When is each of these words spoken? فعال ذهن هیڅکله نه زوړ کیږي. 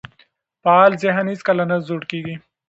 فعال 0.63 0.91
ذهن 1.03 1.25
هیڅکله 1.33 1.63
نه 1.71 1.77
زوړ 1.87 2.01
کیږي. 2.11 2.35